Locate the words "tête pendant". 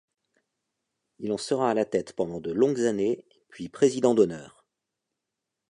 1.85-2.39